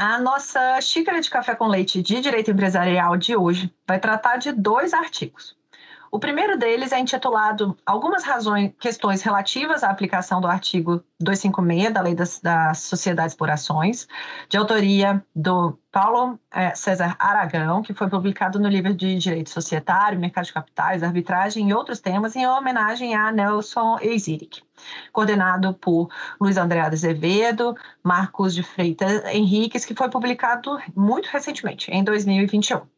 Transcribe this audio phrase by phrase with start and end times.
[0.00, 4.52] A nossa xícara de café com leite de direito empresarial de hoje vai tratar de
[4.52, 5.57] dois artigos.
[6.10, 12.00] O primeiro deles é intitulado Algumas razões, questões relativas à aplicação do artigo 256 da
[12.00, 14.08] Lei das, das Sociedades por Ações,
[14.48, 20.18] de autoria do Paulo é, César Aragão, que foi publicado no livro de Direito Societário,
[20.18, 24.62] Mercado de Capitais, Arbitragem e outros temas, em homenagem a Nelson Eiziric,
[25.12, 26.08] coordenado por
[26.40, 32.97] Luiz André Azevedo, Marcos de Freitas Henriques, que foi publicado muito recentemente, em 2021.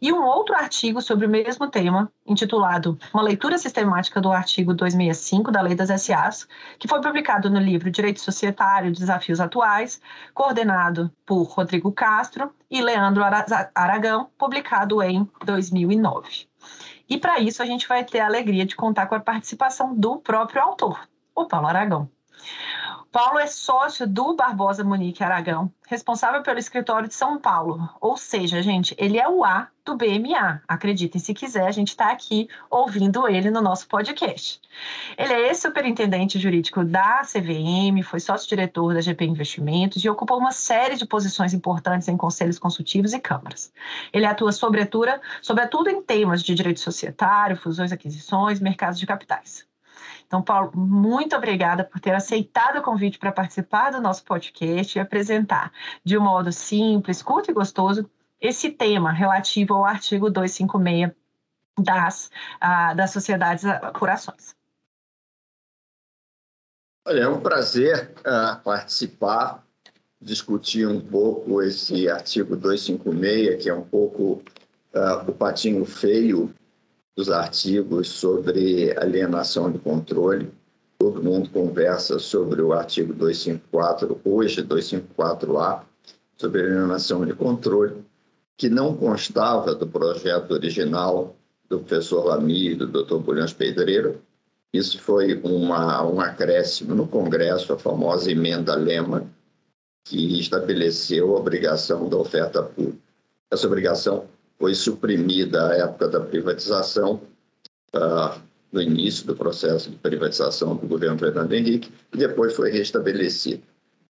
[0.00, 5.50] E um outro artigo sobre o mesmo tema, intitulado Uma leitura sistemática do artigo 265
[5.50, 6.48] da Lei das SAs,
[6.78, 10.00] que foi publicado no livro Direito Societário Desafios Atuais,
[10.32, 13.22] coordenado por Rodrigo Castro e Leandro
[13.74, 16.48] Aragão, publicado em 2009.
[17.08, 20.18] E para isso a gente vai ter a alegria de contar com a participação do
[20.18, 22.08] próprio autor, o Paulo Aragão.
[23.12, 27.90] Paulo é sócio do Barbosa Monique Aragão, responsável pelo escritório de São Paulo.
[28.00, 30.62] Ou seja, gente, ele é o A do BMA.
[30.68, 34.60] Acreditem se quiser, a gente está aqui ouvindo ele no nosso podcast.
[35.18, 40.94] Ele é ex-superintendente jurídico da CVM, foi sócio-diretor da GP Investimentos e ocupou uma série
[40.94, 43.72] de posições importantes em conselhos consultivos e câmaras.
[44.12, 45.10] Ele atua sobretudo,
[45.42, 49.68] sobretudo em temas de direito societário, fusões, aquisições, mercados de capitais.
[50.30, 55.00] Então, Paulo, muito obrigada por ter aceitado o convite para participar do nosso podcast e
[55.00, 55.72] apresentar
[56.04, 58.08] de um modo simples, curto e gostoso
[58.40, 61.10] esse tema relativo ao artigo 256
[61.76, 62.30] das,
[62.62, 64.54] uh, das sociedades por.
[67.08, 69.66] Olha, é um prazer uh, participar,
[70.22, 74.40] discutir um pouco esse artigo 256, que é um pouco
[74.94, 76.54] uh, o patinho feio
[77.16, 80.50] dos artigos sobre alienação de controle.
[80.98, 85.82] Todo mundo conversa sobre o artigo 254, hoje 254A,
[86.36, 88.04] sobre alienação de controle,
[88.56, 91.34] que não constava do projeto original
[91.68, 93.18] do professor Lamy e do Dr.
[93.18, 94.16] Bulhões Pedreira.
[94.72, 99.26] Isso foi uma, um acréscimo no Congresso, a famosa emenda Lema,
[100.04, 102.98] que estabeleceu a obrigação da oferta pública.
[103.50, 104.26] Essa obrigação
[104.60, 107.22] foi suprimida à época da privatização,
[107.96, 108.38] uh,
[108.70, 113.62] no início do processo de privatização do governo Fernando Henrique, e depois foi restabelecida.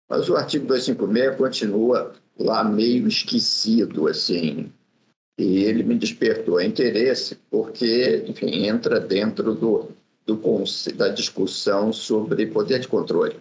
[0.09, 4.73] Mas o artigo 256 continua lá meio esquecido, assim,
[5.39, 9.89] e ele me despertou interesse porque, enfim, entra dentro do,
[10.27, 10.65] do
[10.97, 13.37] da discussão sobre poder de controle,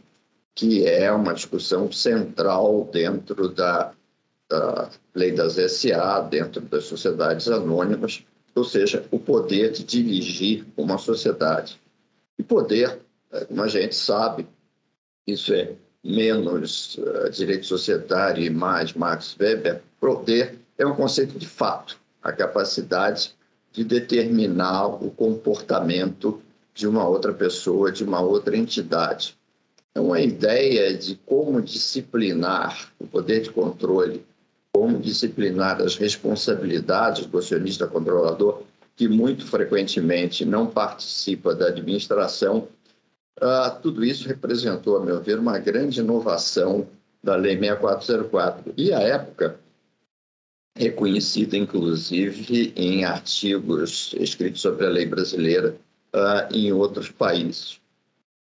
[0.56, 3.94] que é uma discussão central dentro da
[4.50, 8.24] da lei das SA, dentro das sociedades anônimas,
[8.56, 11.80] ou seja, o poder de dirigir uma sociedade.
[12.38, 13.00] E poder,
[13.32, 14.48] é, como a gente sabe,
[15.28, 21.48] isso é menos uh, direito societário e mais Max Weber, poder é um conceito de
[21.48, 23.36] fato, a capacidade
[23.72, 26.42] de determinar o comportamento
[26.74, 29.38] de uma outra pessoa, de uma outra entidade.
[29.94, 34.26] É uma ideia de como disciplinar o poder de controle
[34.80, 38.64] como disciplinar as responsabilidades do acionista controlador,
[38.96, 42.70] que muito frequentemente não participa da administração,
[43.42, 46.88] uh, tudo isso representou, a meu ver, uma grande inovação
[47.22, 48.74] da Lei 6404.
[48.78, 49.60] E, à época,
[50.78, 55.76] reconhecida, inclusive, em artigos escritos sobre a lei brasileira
[56.16, 57.82] uh, em outros países.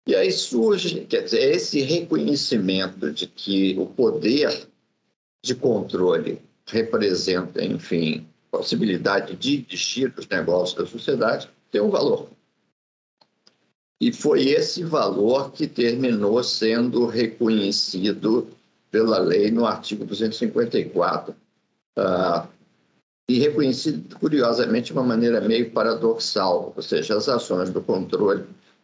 [0.06, 4.70] E aí surge, quer dizer, esse reconhecimento de que o poder
[5.44, 12.30] de controle representa, enfim, possibilidade de dirigir os negócios da sociedade, tem um valor.
[14.00, 18.50] E foi esse valor que terminou sendo reconhecido
[18.90, 21.34] pela lei no artigo 254,
[21.98, 22.48] uh,
[23.30, 28.44] e reconhecido, curiosamente, de uma maneira meio paradoxal, ou seja, as ações do controle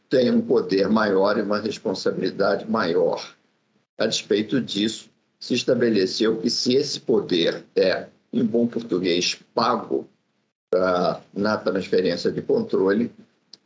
[0.09, 3.35] têm um poder maior e uma responsabilidade maior.
[3.97, 10.07] A despeito disso, se estabeleceu que se esse poder é, em bom português, pago
[10.73, 13.11] uh, na transferência de controle,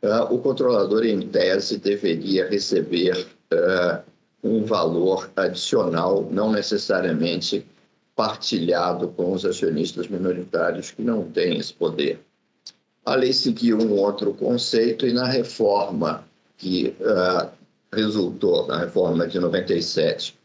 [0.02, 4.02] uh, o controlador, em tese, deveria receber uh,
[4.42, 7.66] um valor adicional, não necessariamente
[8.14, 12.20] partilhado com os acionistas minoritários que não têm esse poder.
[13.04, 16.24] A lei seguiu um outro conceito e na reforma
[16.56, 16.94] que
[17.92, 20.38] resultou, na reforma de 97,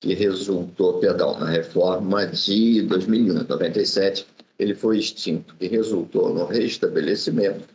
[0.00, 4.26] que resultou, perdão, na reforma de 2001, 97,
[4.58, 7.74] ele foi extinto, que resultou no restabelecimento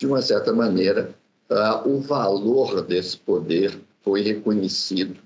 [0.00, 1.10] de uma certa maneira,
[1.50, 5.16] uh, o valor desse poder foi reconhecido,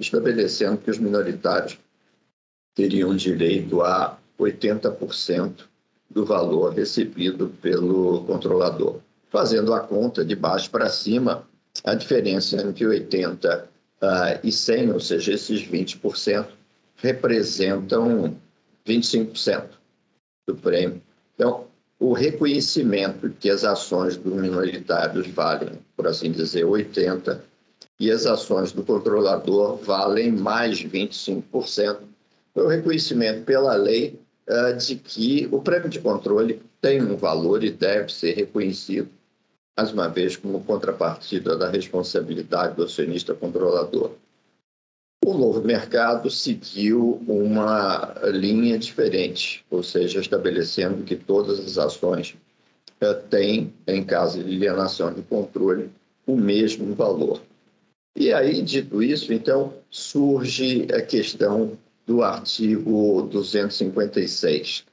[0.00, 1.78] estabelecendo que os minoritários
[2.74, 5.64] teriam direito a 80%
[6.10, 9.00] do valor recebido pelo controlador.
[9.30, 11.46] Fazendo a conta de baixo para cima,
[11.84, 16.46] a diferença entre 80% uh, e 100%, ou seja, esses 20%,
[16.96, 18.36] representam
[18.86, 19.68] 25%
[20.46, 21.02] do prêmio.
[21.34, 21.66] Então,
[21.98, 27.40] o reconhecimento que as ações dos minoritários valem, por assim dizer, 80%,
[27.98, 32.00] e as ações do controlador valem mais 25%,
[32.52, 37.64] foi o reconhecimento pela lei uh, de que o prêmio de controle tem um valor
[37.64, 39.08] e deve ser reconhecido,
[39.76, 44.12] mais uma vez, como contrapartida da responsabilidade do acionista controlador.
[45.22, 52.36] O novo mercado seguiu uma linha diferente, ou seja, estabelecendo que todas as ações
[53.00, 55.90] eh, têm, em caso de alienação de controle,
[56.26, 57.42] o mesmo valor.
[58.16, 61.76] E aí, dito isso, então, surge a questão
[62.06, 64.86] do artigo 256,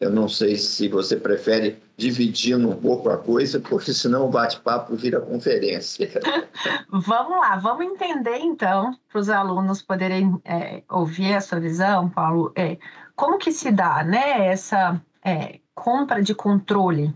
[0.00, 4.96] eu não sei se você prefere dividindo um pouco a coisa, porque senão o bate-papo
[4.96, 6.10] vira conferência.
[6.90, 12.78] vamos lá, vamos entender então, para os alunos poderem é, ouvir essa visão, Paulo, é,
[13.14, 17.14] como que se dá né, essa é, compra de controle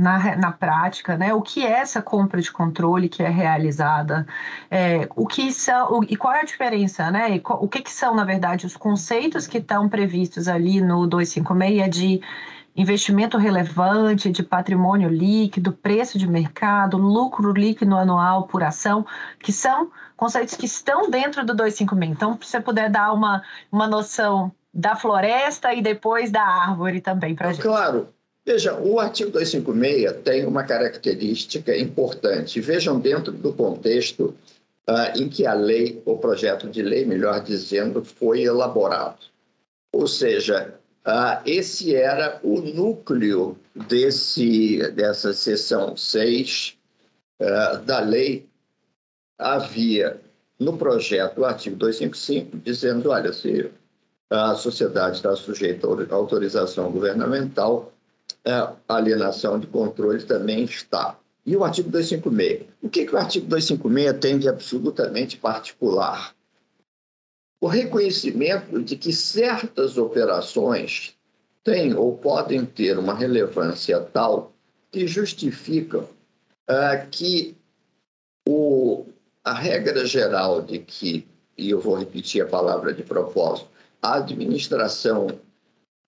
[0.00, 1.34] na, na prática, né?
[1.34, 4.26] O que é essa compra de controle que é realizada?
[4.70, 7.38] É, o que são o, e qual é a diferença, né?
[7.38, 11.90] Qual, o que, que são, na verdade, os conceitos que estão previstos ali no 256
[11.90, 12.20] de
[12.74, 19.04] investimento relevante, de patrimônio líquido, preço de mercado, lucro líquido anual por ação,
[19.38, 22.10] que são conceitos que estão dentro do 256.
[22.10, 27.34] Então, se você puder dar uma, uma noção da floresta e depois da árvore também
[27.34, 27.62] para gente.
[27.62, 28.08] Claro.
[28.44, 32.60] Veja, o artigo 256 tem uma característica importante.
[32.60, 34.34] Vejam dentro do contexto
[34.88, 39.18] uh, em que a lei, o projeto de lei, melhor dizendo, foi elaborado.
[39.92, 40.74] Ou seja,
[41.06, 46.78] uh, esse era o núcleo desse, dessa seção 6
[47.40, 48.48] uh, ah, da lei.
[49.38, 50.20] Havia
[50.58, 53.70] no projeto o artigo 255 dizendo, olha, se
[54.28, 57.92] a sociedade está sujeita à autorização governamental,
[58.44, 61.18] a alienação de controle também está.
[61.44, 62.68] E o artigo 256?
[62.82, 66.34] O que, que o artigo 256 tem de absolutamente particular?
[67.60, 71.14] O reconhecimento de que certas operações
[71.62, 74.52] têm ou podem ter uma relevância tal
[74.90, 77.56] que justificam uh, que
[78.48, 79.06] o,
[79.44, 83.68] a regra geral de que, e eu vou repetir a palavra de propósito,
[84.00, 85.38] a administração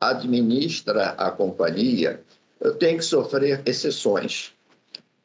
[0.09, 2.21] administra a companhia
[2.79, 4.53] tem que sofrer exceções.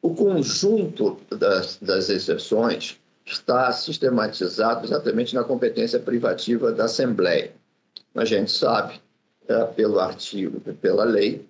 [0.02, 7.52] O conjunto das, das exceções está sistematizado exatamente na competência privativa da Assembleia.
[8.14, 9.00] A gente sabe,
[9.46, 11.46] é, pelo artigo, pela lei,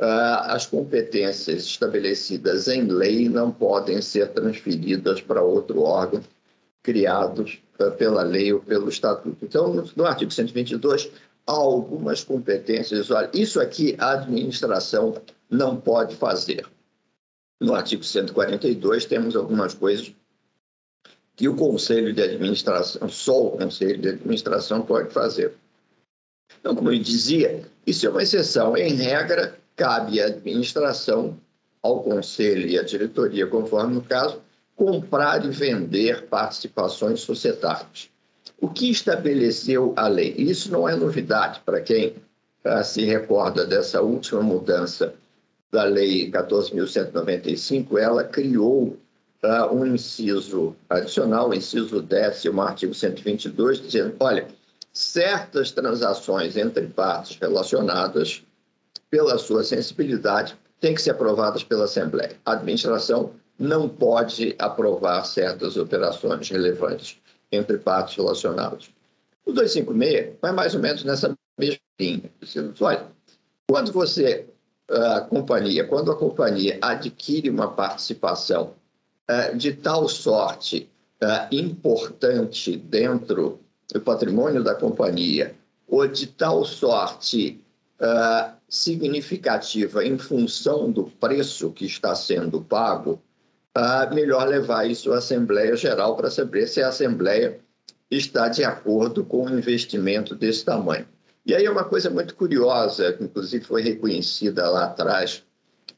[0.00, 6.22] é, as competências estabelecidas em lei não podem ser transferidas para outro órgão
[6.82, 9.36] criados é, pela lei ou pelo estatuto.
[9.42, 11.10] Então, no artigo 122,
[11.56, 13.10] algumas competências.
[13.10, 16.66] Olha, isso aqui a administração não pode fazer.
[17.60, 20.12] No artigo 142 temos algumas coisas
[21.36, 25.54] que o Conselho de Administração, só o Conselho de Administração pode fazer.
[26.58, 28.76] Então, como eu dizia, isso é uma exceção.
[28.76, 31.38] Em regra, cabe à administração,
[31.82, 34.42] ao Conselho e à diretoria, conforme no caso,
[34.76, 38.09] comprar e vender participações societárias.
[38.60, 40.34] O que estabeleceu a lei?
[40.36, 42.14] Isso não é novidade para quem
[42.64, 45.14] uh, se recorda dessa última mudança
[45.70, 48.98] da Lei 14.195, ela criou
[49.42, 54.48] uh, um inciso adicional, inciso décimo, artigo 122, dizendo: olha,
[54.92, 58.42] certas transações entre partes relacionadas,
[59.08, 62.36] pela sua sensibilidade, têm que ser aprovadas pela Assembleia.
[62.44, 67.19] A administração não pode aprovar certas operações relevantes
[67.52, 68.90] entre partes relacionadas.
[69.44, 72.30] O 256 vai mais ou menos nessa mesma linha.
[72.80, 73.06] Olha,
[73.68, 74.46] quando você,
[74.88, 78.74] a companhia, quando a companhia adquire uma participação
[79.30, 80.88] uh, de tal sorte
[81.22, 83.60] uh, importante dentro
[83.92, 85.54] do patrimônio da companhia,
[85.88, 87.60] ou de tal sorte
[88.66, 93.20] significativa em função do preço que está sendo pago,
[93.76, 97.60] uh, melhor levar isso à Assembleia Geral para saber se a Assembleia
[98.10, 101.06] está de acordo com um investimento desse tamanho.
[101.46, 105.44] E aí é uma coisa muito curiosa, que inclusive foi reconhecida lá atrás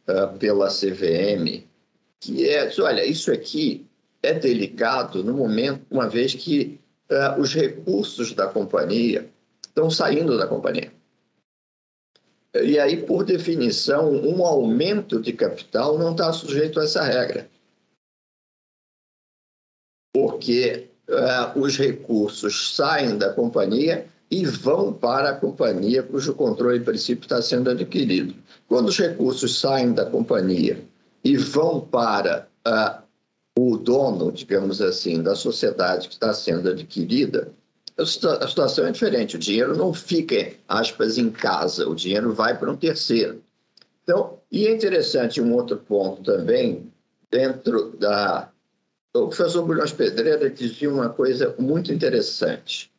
[0.08, 1.64] uh, pela CVM,
[2.20, 3.86] que é, olha, isso aqui
[4.22, 6.78] é delicado no momento, uma vez que
[7.10, 9.28] uh, os recursos da companhia
[9.66, 10.92] estão saindo da companhia.
[12.54, 17.48] E aí, por definição, um aumento de capital não está sujeito a essa regra.
[20.12, 26.84] Porque uh, os recursos saem da companhia e vão para a companhia cujo controle, em
[26.84, 28.34] princípio, está sendo adquirido.
[28.66, 30.82] Quando os recursos saem da companhia
[31.22, 33.02] e vão para uh,
[33.58, 37.52] o dono, digamos assim, da sociedade que está sendo adquirida,
[37.98, 39.36] a situação é diferente.
[39.36, 43.42] O dinheiro não fica, aspas, em casa, o dinheiro vai para um terceiro.
[44.02, 46.90] Então, e é interessante um outro ponto também,
[47.30, 48.50] dentro da.
[49.14, 52.90] O professor Bulhões Pedreira dizia uma coisa muito interessante.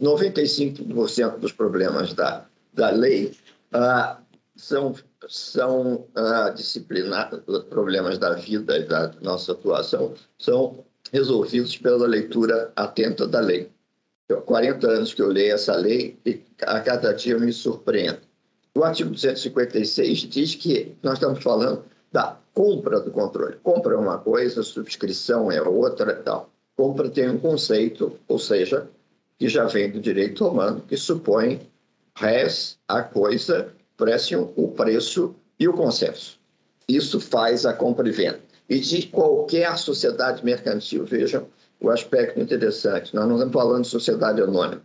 [0.00, 3.36] 95% dos problemas da, da lei
[3.72, 4.18] ah,
[4.56, 4.96] são,
[5.28, 13.26] são ah, disciplinados, problemas da vida e da nossa atuação são resolvidos pela leitura atenta
[13.28, 13.70] da lei.
[14.46, 18.20] 40 anos que eu leio essa lei e a cada dia eu me surpreendo.
[18.74, 23.56] O artigo 256 diz que nós estamos falando da compra do controle.
[23.62, 26.50] Compra é uma coisa, subscrição é outra e tal.
[26.76, 28.88] Compra tem um conceito, ou seja,
[29.38, 31.60] que já vem do direito romano, que supõe
[32.16, 36.38] res a coisa, precium, o preço e o consenso.
[36.88, 38.40] Isso faz a compra e venda.
[38.68, 41.46] E de qualquer sociedade mercantil, vejam,
[41.80, 43.14] o aspecto interessante.
[43.14, 44.82] Nós não estamos falando de sociedade anônima.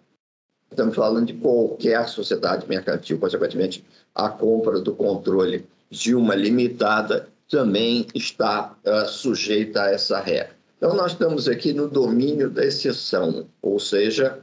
[0.70, 5.68] Estamos falando de qualquer sociedade mercantil, consequentemente, a compra do controle
[6.00, 10.56] de uma limitada também está uh, sujeita a essa regra.
[10.78, 14.40] Então, nós estamos aqui no domínio da exceção, ou seja,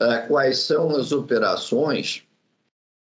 [0.00, 2.24] uh, quais são as operações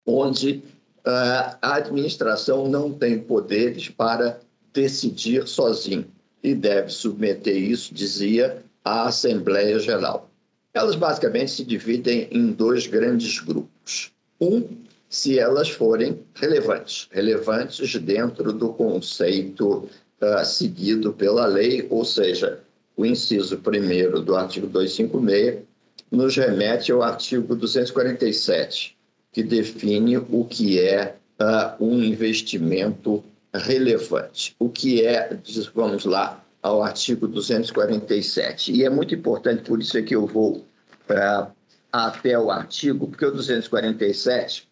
[0.05, 0.63] onde
[0.99, 4.41] uh, a administração não tem poderes para
[4.73, 6.07] decidir sozinho
[6.43, 10.31] e deve submeter isso, dizia, à Assembleia Geral.
[10.75, 14.13] Elas basicamente se dividem em dois grandes grupos.
[14.41, 14.63] Um,
[15.09, 19.89] se elas forem relevantes, relevantes dentro do conceito
[20.21, 22.61] uh, seguido pela lei, ou seja,
[22.97, 25.63] o inciso primeiro do artigo 256
[26.11, 28.97] nos remete ao artigo 247,
[29.33, 33.23] que define o que é uh, um investimento
[33.53, 34.55] relevante.
[34.59, 35.39] O que é,
[35.75, 38.73] vamos lá, ao artigo 247.
[38.73, 40.65] E é muito importante, por isso é que eu vou
[41.09, 41.47] é,
[41.93, 44.66] até o artigo, porque o 247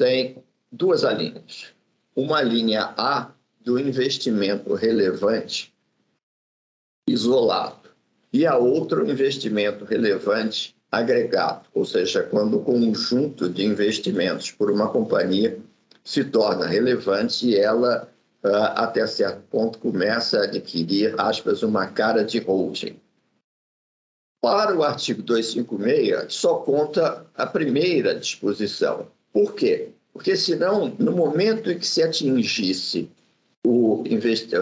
[0.00, 0.42] tem
[0.72, 1.74] duas linhas.
[2.16, 5.74] Uma linha A do investimento relevante
[7.06, 7.90] isolado
[8.32, 14.70] e a outra o investimento relevante agregado, ou seja, quando o conjunto de investimentos por
[14.70, 15.60] uma companhia
[16.02, 18.10] se torna relevante e ela
[18.42, 22.98] uh, até certo ponto, começa a adquirir, aspas, uma cara de holding.
[24.40, 29.06] Para o artigo 256, só conta a primeira disposição.
[29.32, 29.88] Por quê?
[30.12, 33.08] Porque, senão, no momento em que se atingisse
[33.64, 34.02] o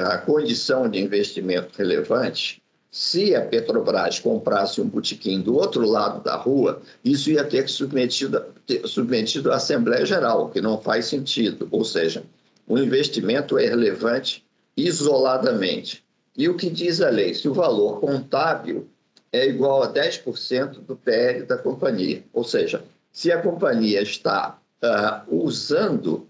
[0.01, 6.37] a condição de investimento relevante, se a Petrobras comprasse um botequim do outro lado da
[6.37, 11.69] rua, isso ia ter que submetido, ter submetido à Assembleia Geral, que não faz sentido.
[11.71, 12.25] Ou seja,
[12.67, 14.45] o investimento é relevante
[14.77, 16.05] isoladamente.
[16.37, 17.35] E o que diz a lei?
[17.35, 18.89] Se o valor contábil
[19.33, 25.35] é igual a 10% do PL da companhia, ou seja, se a companhia está uh,
[25.35, 26.29] usando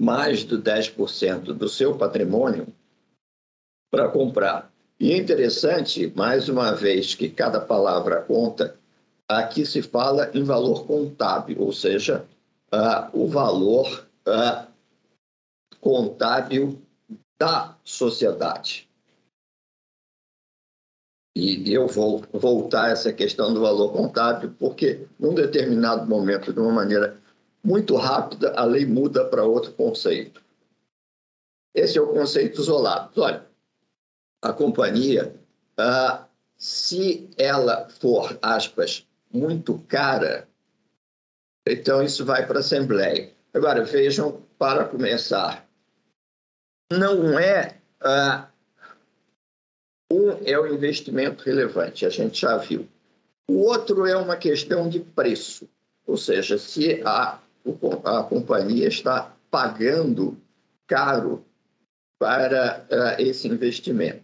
[0.00, 2.66] mais de 10% do seu patrimônio
[3.90, 4.70] para comprar
[5.00, 8.76] E é interessante, mais uma vez, que cada palavra conta,
[9.26, 12.26] aqui se fala em valor contábil, ou seja,
[12.70, 14.66] uh, o valor uh,
[15.80, 16.82] contábil
[17.38, 18.89] da sociedade.
[21.36, 26.58] E eu vou voltar a essa questão do valor contábil, porque num determinado momento, de
[26.58, 27.20] uma maneira
[27.62, 30.42] muito rápida, a lei muda para outro conceito.
[31.74, 33.20] Esse é o conceito isolado.
[33.20, 33.46] Olha,
[34.42, 35.34] a companhia,
[35.76, 40.48] ah, se ela for, aspas, muito cara,
[41.66, 43.32] então isso vai para a Assembleia.
[43.54, 45.68] Agora, vejam, para começar,
[46.92, 48.49] não é ah,
[50.10, 52.86] um é o investimento relevante, a gente já viu.
[53.48, 55.68] O outro é uma questão de preço,
[56.06, 57.38] ou seja, se a,
[58.04, 60.36] a companhia está pagando
[60.86, 61.44] caro
[62.18, 64.22] para uh, esse investimento.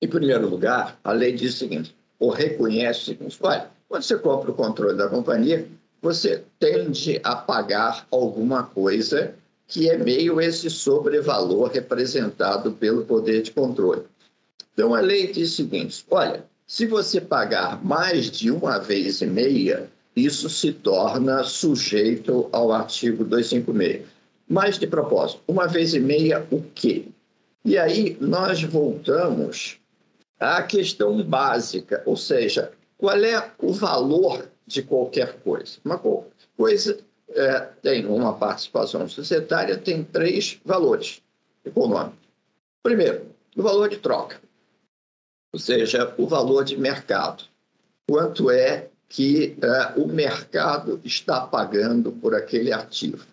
[0.00, 4.16] Em primeiro lugar, a lei diz o seguinte, ou reconhece o seguinte, olha, quando você
[4.18, 5.68] compra o controle da companhia,
[6.00, 9.34] você tende a pagar alguma coisa
[9.66, 14.02] que é meio esse sobrevalor representado pelo poder de controle.
[14.74, 19.26] Então, a lei diz o seguinte: olha, se você pagar mais de uma vez e
[19.26, 24.06] meia, isso se torna sujeito ao artigo 256.
[24.48, 27.06] Mas, de propósito, uma vez e meia, o quê?
[27.64, 29.78] E aí nós voltamos
[30.40, 35.78] à questão básica, ou seja, qual é o valor de qualquer coisa?
[35.84, 36.00] Uma
[36.56, 36.98] coisa
[37.30, 41.22] é, tem uma participação societária, tem três valores
[41.64, 42.18] econômicos.
[42.82, 43.26] Primeiro,
[43.56, 44.40] o valor de troca
[45.52, 47.44] ou seja, o valor de mercado.
[48.08, 53.26] Quanto é que uh, o mercado está pagando por aquele ativo?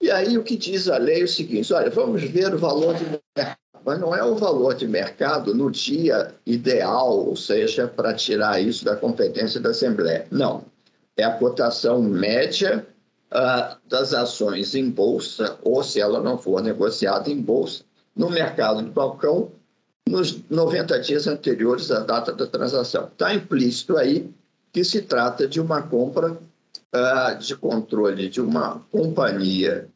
[0.00, 2.94] E aí o que diz a lei é o seguinte: olha, vamos ver o valor
[2.94, 8.14] de mercado, mas não é o valor de mercado no dia ideal, ou seja, para
[8.14, 10.26] tirar isso da competência da Assembleia.
[10.30, 10.64] Não.
[11.16, 12.86] É a cotação média
[13.30, 17.84] uh, das ações em bolsa, ou se ela não for negociada em bolsa,
[18.16, 19.52] no mercado de balcão
[20.08, 23.06] nos 90 dias anteriores à data da transação.
[23.06, 24.32] Está implícito aí
[24.72, 29.88] que se trata de uma compra uh, de controle de uma companhia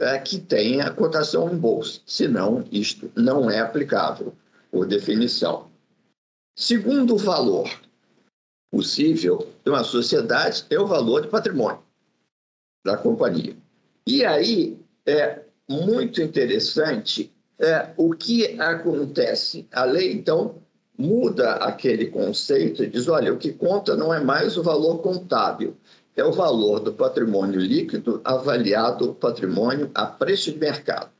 [0.00, 4.34] uh, que tenha cotação em bolsa, senão isto não é aplicável
[4.70, 5.70] por definição.
[6.56, 7.70] Segundo valor
[8.70, 11.82] possível de uma sociedade é o valor de patrimônio
[12.84, 13.56] da companhia.
[14.06, 17.31] E aí é muito interessante
[17.62, 19.68] é, o que acontece?
[19.72, 20.56] A lei, então,
[20.98, 25.76] muda aquele conceito e diz: olha, o que conta não é mais o valor contábil,
[26.16, 31.10] é o valor do patrimônio líquido avaliado o patrimônio a preço de mercado.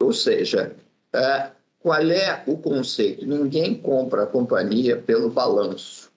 [0.00, 0.74] Ou seja,
[1.12, 3.26] é, qual é o conceito?
[3.26, 6.10] Ninguém compra a companhia pelo balanço,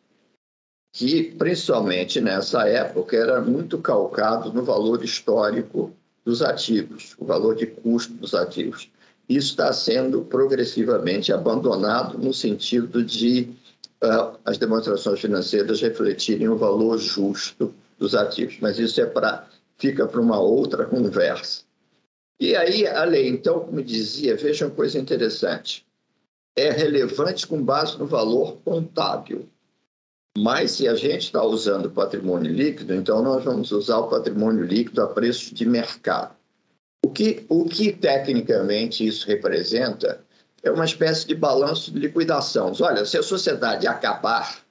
[0.94, 5.92] que principalmente nessa época era muito calcado no valor histórico
[6.26, 8.90] dos ativos, o valor de custo dos ativos.
[9.30, 13.50] Isso está sendo progressivamente abandonado no sentido de
[14.04, 20.08] uh, as demonstrações financeiras refletirem o valor justo dos ativos, mas isso é para fica
[20.08, 21.64] para uma outra conversa.
[22.40, 25.86] E aí a lei, então, como dizia, veja uma coisa interessante,
[26.56, 29.50] é relevante com base no valor contábil.
[30.38, 35.02] Mas se a gente está usando patrimônio líquido, então nós vamos usar o patrimônio líquido
[35.02, 36.36] a preço de mercado.
[37.06, 40.26] O que, o que tecnicamente isso representa
[40.62, 42.74] é uma espécie de balanço de liquidação.
[42.82, 44.66] Olha, se a sociedade acabar,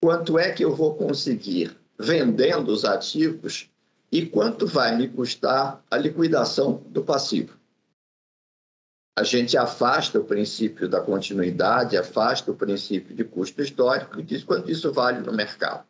[0.00, 3.68] quanto é que eu vou conseguir vendendo os ativos
[4.10, 7.61] e quanto vai me custar a liquidação do passivo?
[9.14, 14.42] A gente afasta o princípio da continuidade, afasta o princípio de custo histórico e diz
[14.42, 15.84] quanto isso vale no mercado.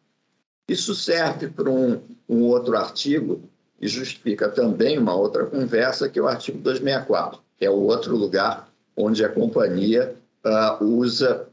[0.68, 3.48] Isso serve para um, um outro artigo
[3.80, 8.16] e justifica também uma outra conversa, que é o artigo 264, que é o outro
[8.16, 11.48] lugar onde a companhia uh, usa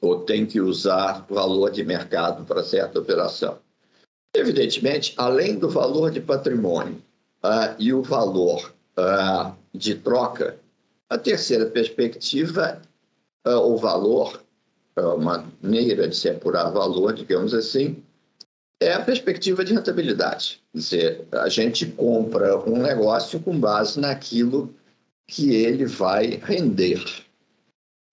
[0.00, 3.58] ou tem que usar valor de mercado para certa operação.
[4.34, 7.02] Evidentemente, além do valor de patrimônio
[7.42, 10.58] uh, e o valor uh, de troca,
[11.14, 12.82] a terceira perspectiva,
[13.46, 14.42] uh, o valor,
[14.98, 18.02] uh, uma maneira de se apurar valor, digamos assim,
[18.80, 20.60] é a perspectiva de rentabilidade.
[20.72, 24.74] Quer dizer, a gente compra um negócio com base naquilo
[25.28, 27.02] que ele vai render.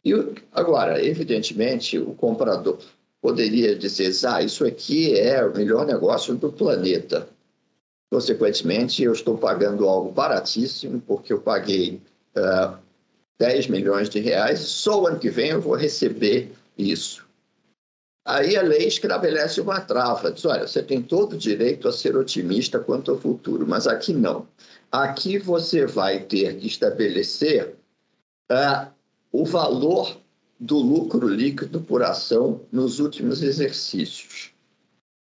[0.06, 0.14] E
[0.52, 2.78] agora, evidentemente, o comprador
[3.20, 7.28] poderia dizer: ah, isso aqui é o melhor negócio do planeta.
[8.12, 12.00] Consequentemente, eu estou pagando algo baratíssimo, porque eu paguei
[12.38, 12.78] uh,
[13.40, 17.26] 10 milhões de reais, só o ano que vem eu vou receber isso.
[18.26, 22.16] Aí a lei estabelece uma trava, diz, olha, você tem todo o direito a ser
[22.16, 24.48] otimista quanto ao futuro, mas aqui não.
[24.92, 27.76] Aqui você vai ter que estabelecer
[28.52, 28.92] uh,
[29.32, 30.18] o valor
[30.60, 34.52] do lucro líquido por ação nos últimos exercícios.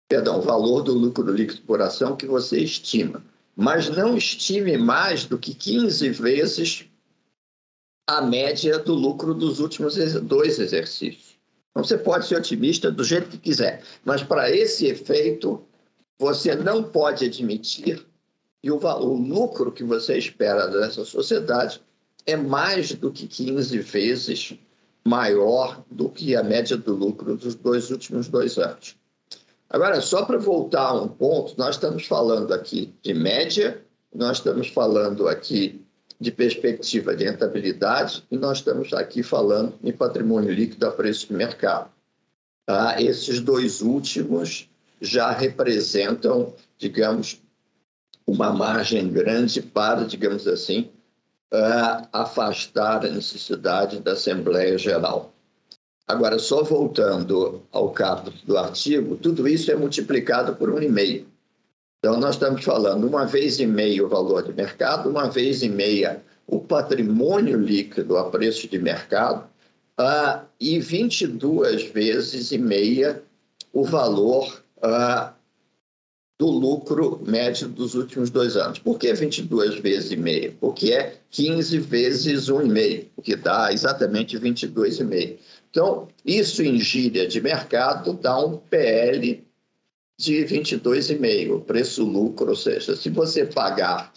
[0.09, 3.23] Perdão, o valor do lucro líquido por ação que você estima.
[3.55, 6.90] Mas não estime mais do que 15 vezes
[8.17, 11.37] a média do lucro dos últimos dois exercícios.
[11.71, 15.63] Então, você pode ser otimista do jeito que quiser, mas para esse efeito,
[16.19, 18.05] você não pode admitir
[18.61, 21.81] que o, o lucro que você espera dessa sociedade
[22.25, 24.53] é mais do que 15 vezes
[25.05, 28.95] maior do que a média do lucro dos dois últimos dois anos.
[29.69, 33.81] Agora, só para voltar a um ponto, nós estamos falando aqui de média,
[34.13, 35.80] nós estamos falando aqui
[36.21, 41.33] de perspectiva de rentabilidade e nós estamos aqui falando em patrimônio líquido a preço de
[41.33, 41.89] mercado.
[42.67, 44.69] Ah, esses dois últimos
[45.01, 47.41] já representam, digamos,
[48.27, 50.91] uma margem grande para, digamos assim,
[51.51, 55.33] uh, afastar a necessidade da Assembleia Geral.
[56.07, 61.30] Agora, só voltando ao caput do artigo, tudo isso é multiplicado por um e meio.
[62.03, 65.69] Então, nós estamos falando uma vez e meio o valor de mercado, uma vez e
[65.69, 69.47] meia o patrimônio líquido a preço de mercado
[69.99, 73.21] uh, e 22 vezes e meia
[73.71, 75.31] o valor uh,
[76.39, 78.79] do lucro médio dos últimos dois anos.
[78.79, 80.53] Por que 22 vezes e meio?
[80.59, 85.37] Porque é 15 vezes 1,5, o que dá exatamente 22,5.
[85.69, 89.50] Então, isso em gíria de mercado dá um PL
[90.21, 94.13] de 22,5, preço-lucro, ou seja, se você pagar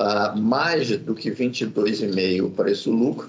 [0.00, 3.28] uh, mais do que 22,5 preço-lucro,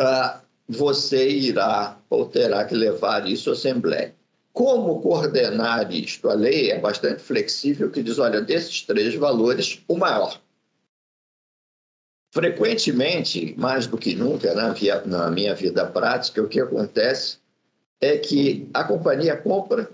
[0.00, 4.14] uh, você irá ou terá que levar isso à Assembleia.
[4.52, 6.28] Como coordenar isto?
[6.28, 10.40] A lei é bastante flexível, que diz, olha, desses três valores, o maior.
[12.32, 17.38] Frequentemente, mais do que nunca, via, na minha vida prática, o que acontece
[18.00, 19.88] é que a companhia compra,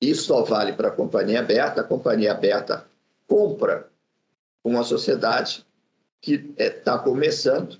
[0.00, 2.86] isso só vale para a companhia aberta, a companhia aberta
[3.26, 3.88] compra
[4.64, 5.64] uma sociedade
[6.20, 7.78] que está é, começando,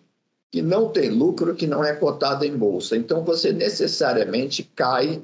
[0.51, 2.97] que não tem lucro, que não é cotada em bolsa.
[2.97, 5.23] Então, você necessariamente cai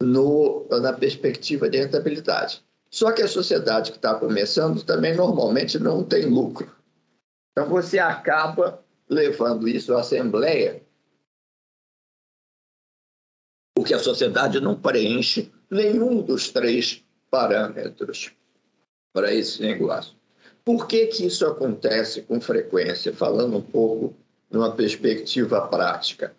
[0.00, 2.62] no, na perspectiva de rentabilidade.
[2.90, 6.70] Só que a sociedade que está começando também normalmente não tem lucro.
[7.50, 10.82] Então você acaba levando isso à Assembleia,
[13.74, 18.30] porque a sociedade não preenche nenhum dos três parâmetros
[19.12, 20.14] para esse negócio.
[20.64, 23.12] Por que, que isso acontece com frequência?
[23.12, 24.14] Falando um pouco
[24.50, 26.32] numa perspectiva prática.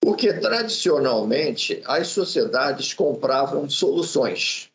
[0.00, 4.70] Porque, tradicionalmente, as sociedades compravam soluções.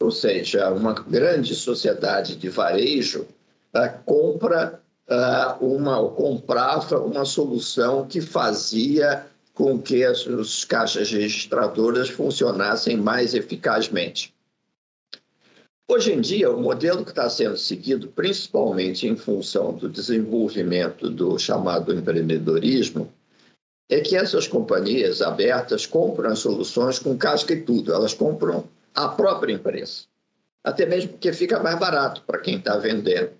[0.00, 3.26] Ou seja, uma grande sociedade de varejo
[3.74, 9.26] uh, compra uh, uma, comprava uma solução que fazia
[9.58, 14.32] com que as, as caixas registradoras funcionassem mais eficazmente.
[15.90, 21.36] Hoje em dia, o modelo que está sendo seguido, principalmente em função do desenvolvimento do
[21.40, 23.12] chamado empreendedorismo,
[23.90, 29.08] é que essas companhias abertas compram as soluções com casca e tudo, elas compram a
[29.08, 30.04] própria empresa.
[30.62, 33.32] Até mesmo porque fica mais barato para quem está vendendo.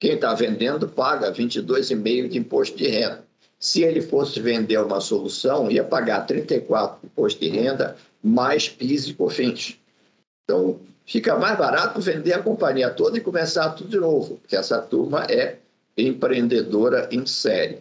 [0.00, 3.33] Quem está vendendo paga 22,5% de imposto de renda.
[3.64, 9.06] Se ele fosse vender uma solução, ia pagar 34% de imposto de renda, mais PIS
[9.06, 9.80] e COFINS.
[10.44, 14.82] Então, fica mais barato vender a companhia toda e começar tudo de novo, porque essa
[14.82, 15.56] turma é
[15.96, 17.78] empreendedora em série.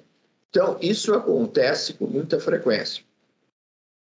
[0.50, 3.04] Então, isso acontece com muita frequência.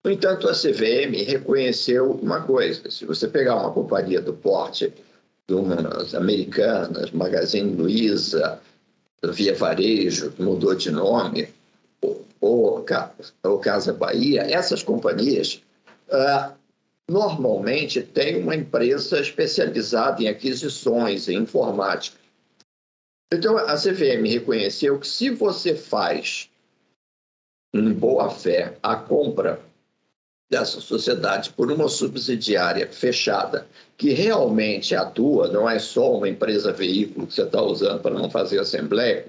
[0.05, 4.95] No entanto, a CVM reconheceu uma coisa: se você pegar uma companhia do porte
[5.49, 8.61] de umas americanas, Magazine Luiza,
[9.25, 11.49] Via Varejo, que mudou de nome,
[12.41, 12.85] ou,
[13.43, 15.63] ou, Casa Bahia, essas companhias
[16.11, 16.55] ah,
[17.09, 22.19] normalmente têm uma empresa especializada em aquisições, em informática.
[23.33, 26.51] Então, a CVM reconheceu que se você faz
[27.75, 29.61] em boa fé a compra
[30.49, 37.27] dessa sociedade por uma subsidiária fechada que realmente atua, não é só uma empresa veículo
[37.27, 39.27] que você está usando para não fazer assembleia,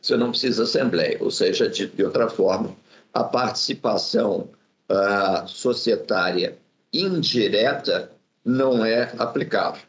[0.00, 2.74] você não precisa assembleia, ou seja, de, de outra forma,
[3.12, 4.48] a participação
[4.88, 6.56] uh, societária
[6.92, 8.10] indireta
[8.44, 9.82] não é aplicável.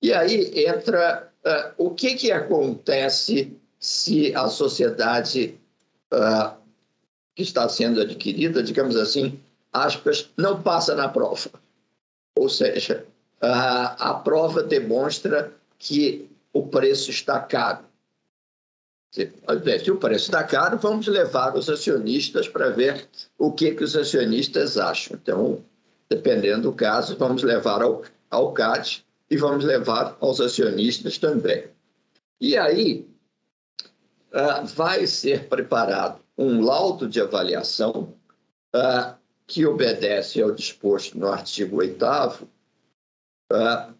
[0.00, 5.58] E aí entra uh, o que, que acontece se a sociedade
[6.12, 6.56] uh,
[7.34, 9.38] que está sendo adquirida, digamos assim,
[9.72, 11.50] aspas, não passa na prova?
[12.36, 13.04] Ou seja,
[13.40, 17.87] a prova demonstra que o preço está caro.
[19.10, 23.96] Se o preço está caro, vamos levar os acionistas para ver o que, que os
[23.96, 25.18] acionistas acham.
[25.20, 25.64] Então,
[26.08, 31.68] dependendo do caso, vamos levar ao, ao CAD e vamos levar aos acionistas também.
[32.40, 33.08] E aí,
[34.32, 38.14] uh, vai ser preparado um laudo de avaliação
[38.76, 39.14] uh,
[39.46, 42.04] que obedece ao disposto no artigo 8
[43.52, 43.97] uh,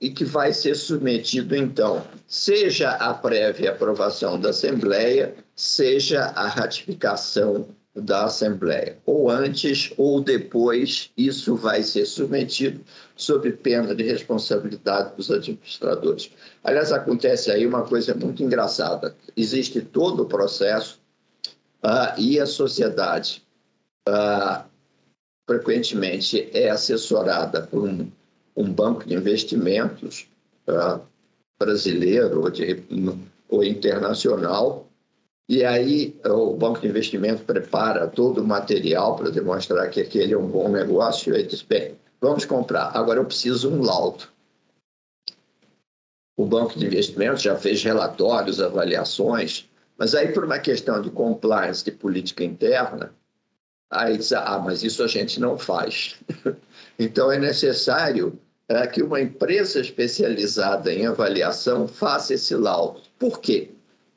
[0.00, 7.68] e que vai ser submetido, então, seja a prévia aprovação da Assembleia, seja a ratificação
[7.94, 8.98] da Assembleia.
[9.04, 12.80] Ou antes ou depois, isso vai ser submetido
[13.14, 16.30] sob pena de responsabilidade dos administradores.
[16.64, 21.00] Aliás, acontece aí uma coisa muito engraçada: existe todo o processo
[21.84, 23.42] uh, e a sociedade
[24.08, 24.64] uh,
[25.48, 28.10] frequentemente é assessorada por um
[28.56, 30.28] um banco de investimentos
[30.68, 31.00] uh,
[31.58, 32.82] brasileiro ou, de,
[33.48, 34.86] ou internacional,
[35.48, 40.38] e aí o banco de investimento prepara todo o material para demonstrar que aquele é
[40.38, 44.24] um bom negócio, e diz, bem, vamos comprar, agora eu preciso um laudo.
[46.36, 51.84] O banco de investimentos já fez relatórios, avaliações, mas aí por uma questão de compliance,
[51.84, 53.12] de política interna,
[53.90, 56.16] aí diz, ah, mas isso a gente não faz.
[57.00, 63.00] então é necessário é, que uma empresa especializada em avaliação faça esse laudo.
[63.18, 63.70] Por quê?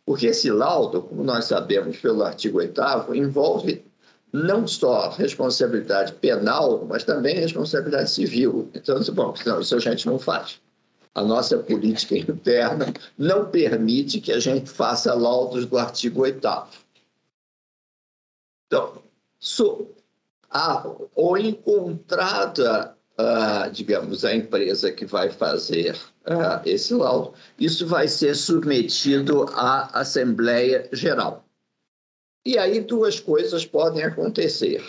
[0.05, 2.81] Porque esse laudo, como nós sabemos pelo artigo 8
[3.13, 3.85] envolve
[4.33, 8.69] não só responsabilidade penal, mas também responsabilidade civil.
[8.73, 10.59] Então, bom, não, isso a gente não faz.
[11.15, 16.45] A nossa política interna não permite que a gente faça laudos do artigo 8
[18.67, 19.01] Então,
[19.39, 19.87] so,
[20.53, 20.85] a,
[21.15, 25.97] ou encontrada uh, digamos, a empresa que vai fazer
[26.65, 31.43] esse laudo, isso vai ser submetido à Assembleia Geral.
[32.45, 34.81] E aí duas coisas podem acontecer.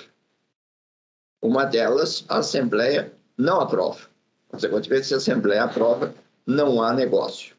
[1.42, 4.00] Uma delas, a Assembleia não aprova.
[4.48, 6.14] Consequentemente, se a Assembleia aprova,
[6.46, 7.55] não há negócio.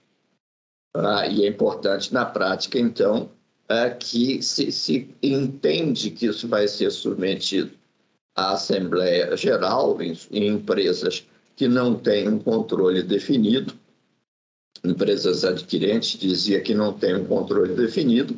[0.95, 3.29] Ah, e é importante, na prática, então,
[3.67, 7.71] é que se, se entende que isso vai ser submetido
[8.35, 13.73] a Assembleia Geral em, em empresas que não têm um controle definido,
[14.83, 18.35] empresas adquirentes dizia que não tem um controle definido,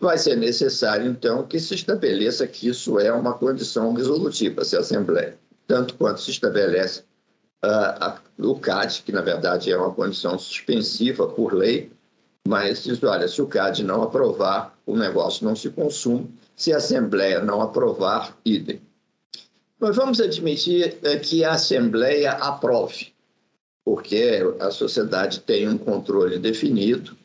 [0.00, 4.80] vai ser necessário, então, que se estabeleça que isso é uma condição resolutiva, se a
[4.80, 7.02] Assembleia, tanto quanto se estabelece
[7.64, 11.90] uh, o CAD, que na verdade é uma condição suspensiva por lei,
[12.46, 16.76] mas diz, olha, se o CAD não aprovar, o negócio não se consome, se a
[16.76, 18.80] Assembleia não aprovar, idem.
[19.80, 23.12] Mas vamos admitir é, que a Assembleia aprove,
[23.84, 27.16] porque a sociedade tem um controle definido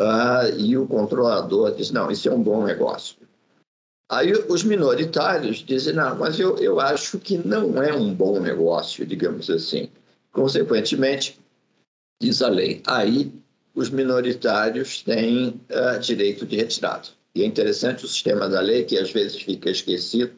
[0.00, 3.16] uh, e o controlador diz: não, isso é um bom negócio.
[4.10, 9.06] Aí os minoritários dizem: não, mas eu, eu acho que não é um bom negócio,
[9.06, 9.88] digamos assim.
[10.32, 11.38] Consequentemente,
[12.20, 13.32] diz a lei, aí
[13.74, 17.08] os minoritários têm uh, direito de retirada.
[17.34, 20.32] E é interessante o sistema da lei, que às vezes fica esquecido,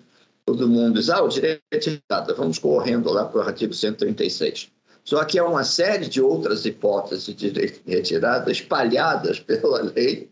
[0.47, 4.71] todo mundo diz, ah, o direito de retirada, vamos correndo lá para o artigo 136.
[5.05, 10.31] Só que há uma série de outras hipóteses de direito de retirada espalhadas pela lei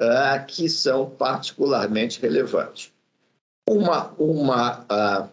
[0.00, 2.90] uh, que são particularmente relevantes.
[3.68, 5.28] Uma, uma, uh,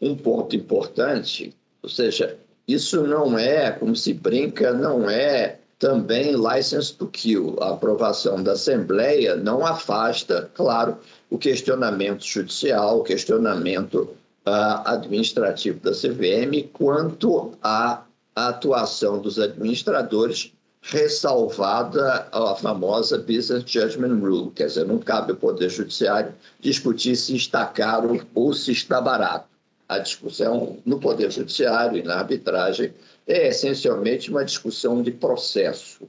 [0.00, 6.94] um ponto importante, ou seja, isso não é, como se brinca, não é também license
[6.94, 7.56] to kill.
[7.60, 10.96] A aprovação da Assembleia não afasta, claro,
[11.28, 14.08] o questionamento judicial, o questionamento
[14.46, 18.04] uh, administrativo da CVM quanto à
[18.36, 25.68] atuação dos administradores, ressalvada a famosa Business Judgment Rule, quer dizer, não cabe ao Poder
[25.68, 29.48] Judiciário discutir se está caro ou se está barato.
[29.88, 32.94] A discussão no Poder Judiciário e na arbitragem
[33.26, 36.08] é essencialmente uma discussão de processo,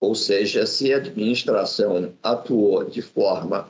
[0.00, 3.68] ou seja, se a administração atuou de forma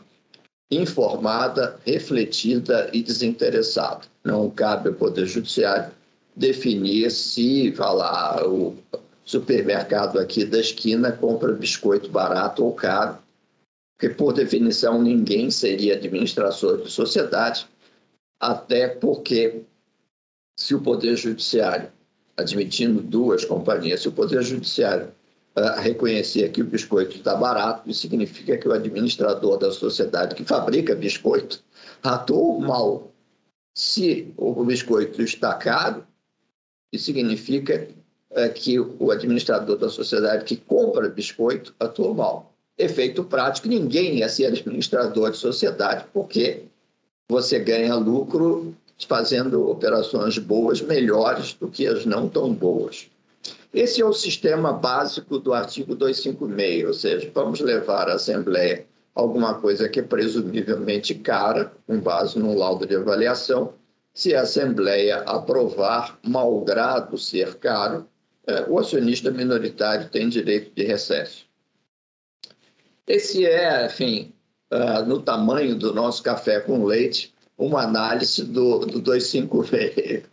[0.71, 4.03] informada, refletida e desinteressada.
[4.25, 5.93] Não cabe ao Poder Judiciário
[6.35, 8.77] definir se, vai lá, o
[9.25, 13.19] supermercado aqui da esquina compra biscoito barato ou caro,
[13.97, 17.67] porque, por definição, ninguém seria administrador de sociedade,
[18.39, 19.63] até porque,
[20.59, 21.91] se o Poder Judiciário
[22.37, 25.09] admitindo duas companhias, se o Poder Judiciário
[25.57, 30.45] uh, reconhecer que o biscoito está barato, isso significa que o administrador da sociedade que
[30.45, 31.63] fabrica biscoito
[32.03, 33.11] atuou mal.
[33.75, 36.07] Se o biscoito está caro,
[36.93, 37.89] isso significa
[38.31, 42.53] uh, que o administrador da sociedade que compra biscoito atuou mal.
[42.79, 46.65] Efeito prático: ninguém ia ser administrador de sociedade, porque
[47.29, 53.09] você ganha lucro fazendo operações boas melhores do que as não tão boas.
[53.75, 59.55] Esse é o sistema básico do artigo 256, ou seja, vamos levar à Assembleia alguma
[59.55, 63.75] coisa que é presumivelmente cara, com base num laudo de avaliação.
[64.15, 68.07] Se a Assembleia aprovar, malgrado ser caro,
[68.47, 71.45] é, o acionista minoritário tem direito de recesso.
[73.07, 74.33] Esse é, enfim,
[74.73, 80.25] uh, no tamanho do nosso café com leite, uma análise do, do 256.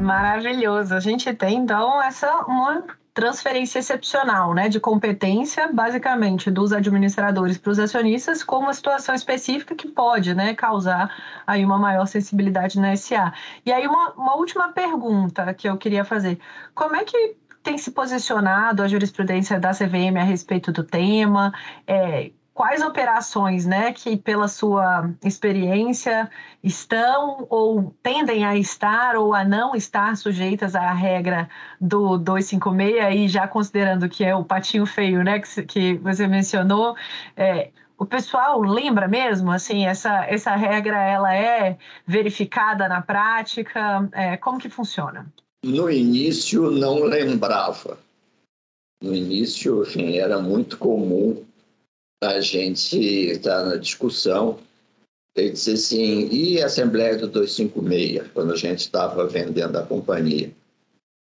[0.00, 0.94] Maravilhoso.
[0.94, 7.72] A gente tem, então, essa uma transferência excepcional, né, de competência, basicamente, dos administradores para
[7.72, 11.10] os acionistas, com uma situação específica que pode, né, causar
[11.46, 13.32] aí uma maior sensibilidade na SA.
[13.64, 16.38] E aí, uma, uma última pergunta que eu queria fazer.
[16.74, 21.54] Como é que tem se posicionado a jurisprudência da CVM a respeito do tema?
[21.86, 26.30] É, quais operações, né, que pela sua experiência
[26.64, 33.28] estão ou tendem a estar ou a não estar sujeitas à regra do 256 e
[33.28, 36.96] já considerando que é o patinho feio, né, que, que você mencionou,
[37.36, 44.38] é, o pessoal lembra mesmo, assim, essa, essa regra ela é verificada na prática, é,
[44.38, 45.26] como que funciona?
[45.62, 47.98] No início não lembrava.
[49.02, 51.45] No início, enfim, era muito comum
[52.30, 54.58] a gente estar na discussão
[55.36, 60.50] e dizer assim, e a Assembleia do 256, quando a gente estava vendendo a companhia?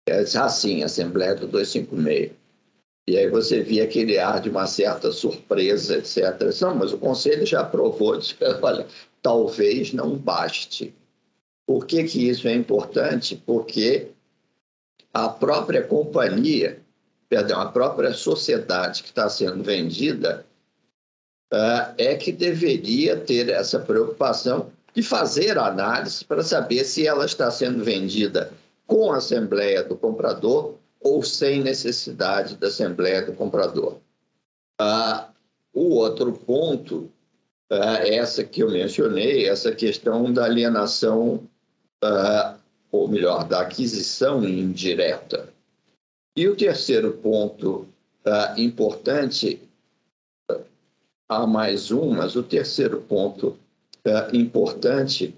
[0.08, 2.32] Eu disse, ah, sim, Assembleia do 256.
[3.08, 6.40] E aí você via aquele ar de uma certa surpresa, etc.
[6.62, 8.18] Não, mas o Conselho já aprovou.
[8.18, 8.88] Disse, olha,
[9.22, 10.94] talvez não baste.
[11.68, 13.36] Por que, que isso é importante?
[13.46, 14.10] Porque
[15.14, 16.80] a própria companhia,
[17.28, 20.46] perdão, a própria sociedade que está sendo vendida
[21.98, 27.84] é que deveria ter essa preocupação de fazer análise para saber se ela está sendo
[27.84, 28.52] vendida
[28.88, 33.98] com a assembleia do comprador ou sem necessidade da assembleia do comprador.
[34.82, 35.26] Uh,
[35.74, 37.10] o outro ponto
[37.72, 41.48] uh, é essa que eu mencionei, essa questão da alienação
[42.04, 42.56] uh,
[42.92, 45.50] ou melhor, da aquisição indireta.
[46.36, 47.88] E o terceiro ponto
[48.26, 49.62] uh, importante,
[51.28, 53.58] há mais um, mas o terceiro ponto
[54.06, 55.36] uh, importante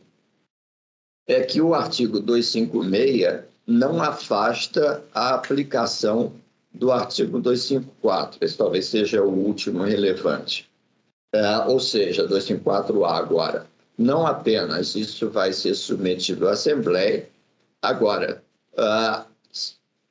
[1.28, 6.34] é que o artigo 256 não afasta a aplicação
[6.74, 8.38] do artigo 254.
[8.42, 10.70] Esse talvez seja o último relevante.
[11.36, 13.68] Uh, ou seja, 254A agora.
[13.98, 17.28] Não apenas isso vai ser submetido à Assembleia,
[17.82, 19.26] Agora, uh,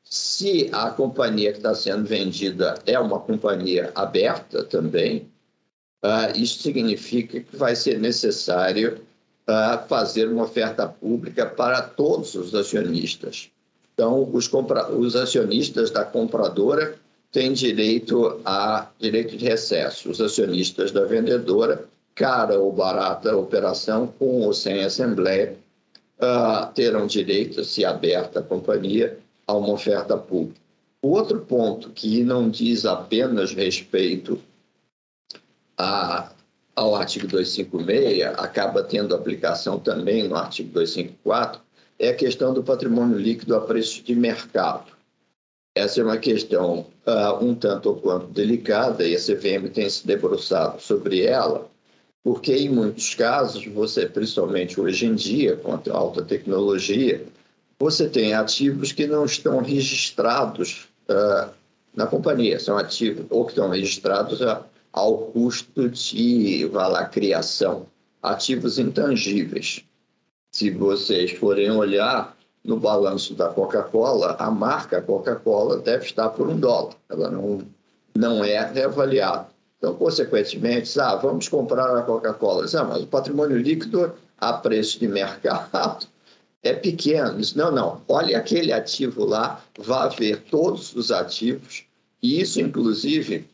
[0.05, 5.31] se a companhia que está sendo vendida é uma companhia aberta também,
[6.05, 9.01] uh, isso significa que vai ser necessário
[9.49, 13.51] uh, fazer uma oferta pública para todos os acionistas.
[13.95, 16.97] Então, os, compra os acionistas da compradora
[17.33, 20.11] têm direito a direito de recesso.
[20.11, 25.57] Os acionistas da vendedora, cara ou barata a operação, com ou sem assembleia,
[26.19, 30.61] uh, terão direito, se aberta a companhia, a uma oferta pública.
[31.01, 34.39] O outro ponto que não diz apenas respeito
[35.79, 36.31] a,
[36.75, 41.61] ao artigo 256, acaba tendo aplicação também no artigo 254,
[41.99, 44.93] é a questão do patrimônio líquido a preço de mercado.
[45.75, 50.07] Essa é uma questão uh, um tanto ou quanto delicada e a CVM tem se
[50.07, 51.69] debruçado sobre ela,
[52.25, 57.25] porque em muitos casos, você, principalmente hoje em dia, com a alta tecnologia,
[57.79, 61.51] você tem ativos que não estão registrados uh,
[61.95, 64.63] na companhia, são ativos ou que estão registrados a,
[64.97, 67.85] ao custo de, vai lá, criação,
[68.23, 69.85] ativos intangíveis.
[70.51, 72.35] Se vocês forem olhar
[72.65, 77.61] no balanço da Coca-Cola, a marca Coca-Cola deve estar por um dólar, ela não,
[78.15, 79.49] não é reavaliada.
[79.77, 82.65] Então, consequentemente, ah, vamos comprar a Coca-Cola.
[82.75, 86.07] Ah, mas o patrimônio líquido a preço de mercado
[86.63, 87.39] é pequeno.
[87.55, 88.01] Não, não.
[88.09, 91.85] Olha aquele ativo lá, vá ver todos os ativos.
[92.23, 93.47] E isso, inclusive,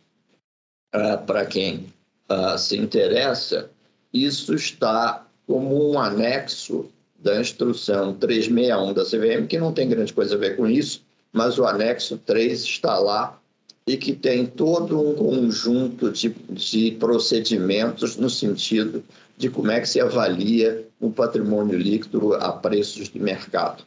[1.27, 1.87] para quem
[2.29, 3.71] uh, se interessa,
[4.13, 6.89] isso está como um anexo
[7.19, 11.59] da instrução 361 da CVM, que não tem grande coisa a ver com isso, mas
[11.59, 13.39] o anexo 3 está lá
[13.87, 19.03] e que tem todo um conjunto de, de procedimentos no sentido
[19.37, 23.85] de como é que se avalia o patrimônio líquido a preços de mercado.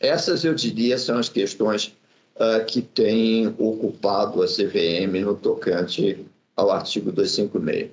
[0.00, 1.94] Essas, eu diria, são as questões
[2.36, 6.26] uh, que têm ocupado a CVM no tocante
[6.56, 7.90] ao artigo 256.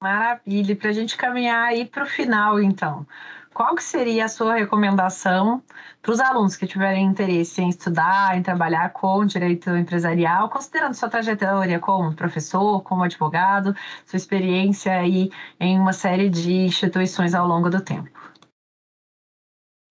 [0.00, 0.76] Maravilha.
[0.76, 3.04] Para a gente caminhar aí para o final, então,
[3.52, 5.60] qual que seria a sua recomendação
[6.00, 11.08] para os alunos que tiverem interesse em estudar, em trabalhar com direito empresarial, considerando sua
[11.08, 13.74] trajetória como professor, como advogado,
[14.06, 18.08] sua experiência aí em uma série de instituições ao longo do tempo?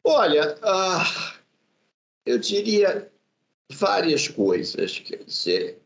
[0.05, 1.36] Olha, uh,
[2.27, 3.09] eu diria
[3.71, 4.99] várias coisas.
[4.99, 5.81] Quer dizer,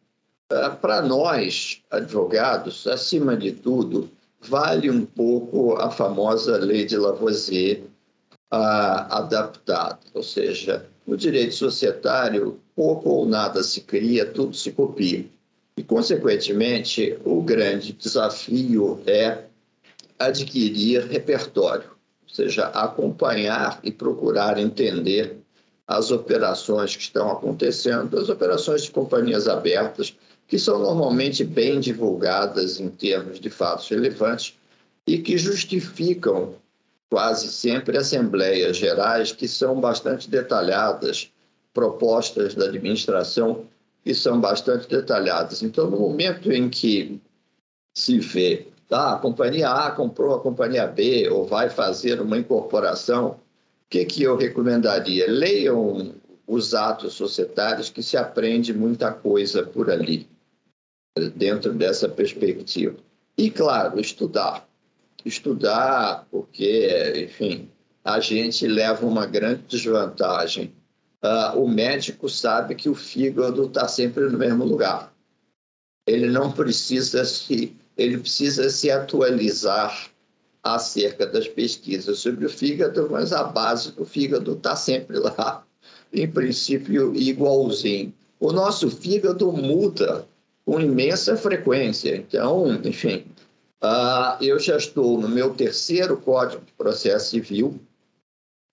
[0.51, 4.09] uh, para nós, advogados, acima de tudo,
[4.41, 7.83] vale um pouco a famosa lei de Lavoisier
[8.51, 15.25] uh, adaptada, ou seja, no direito societário, pouco ou nada se cria, tudo se copia.
[15.77, 19.45] E, consequentemente, o grande desafio é
[20.17, 21.89] adquirir repertório,
[22.23, 25.40] ou seja, acompanhar e procurar entender
[25.87, 30.15] as operações que estão acontecendo, as operações de companhias abertas,
[30.47, 34.57] que são normalmente bem divulgadas em termos de fatos relevantes
[35.07, 36.55] e que justificam
[37.09, 41.29] quase sempre assembleias gerais que são bastante detalhadas,
[41.73, 43.65] propostas da administração
[44.03, 45.61] que são bastante detalhadas.
[45.61, 47.21] Então, no momento em que
[47.95, 53.39] se vê, tá, a companhia A comprou a companhia B ou vai fazer uma incorporação,
[53.91, 55.29] que, que eu recomendaria?
[55.29, 56.15] Leiam
[56.47, 60.27] os atos societários que se aprende muita coisa por ali
[61.35, 62.95] dentro dessa perspectiva.
[63.37, 64.65] E, claro, estudar.
[65.25, 67.69] Estudar, porque, enfim,
[68.03, 70.73] a gente leva uma grande desvantagem.
[71.21, 75.13] Uh, o médico sabe que o fígado está sempre no mesmo lugar.
[76.07, 80.09] Ele não precisa se, ele precisa se atualizar
[80.63, 85.63] acerca das pesquisas sobre o fígado, mas a base do fígado está sempre lá,
[86.13, 88.13] em princípio igualzinho.
[88.39, 90.27] O nosso fígado muda
[90.65, 92.15] com imensa frequência.
[92.15, 93.25] Então, enfim,
[93.83, 97.79] uh, eu já estou no meu terceiro Código de Processo Civil,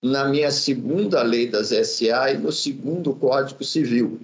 [0.03, 4.21] na minha segunda lei das SA e no segundo Código Civil.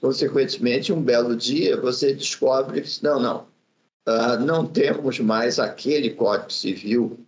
[0.00, 3.46] Consequentemente, um belo dia você descobre não, não,
[4.06, 7.18] uh, não temos mais aquele Código Civil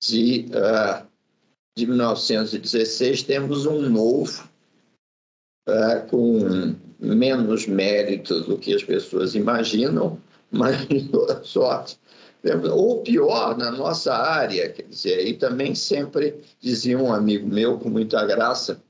[0.00, 1.06] de, uh,
[1.76, 4.48] de 1916, temos um novo
[5.68, 11.98] uh, com menos mérito do que as pessoas imaginam, mas toda sorte.
[12.72, 17.90] Ou pior, na nossa área, quer dizer, e também sempre dizia um amigo meu, com
[17.90, 18.82] muita graça,